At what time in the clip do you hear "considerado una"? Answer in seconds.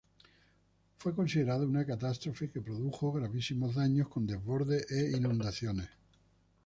1.13-1.85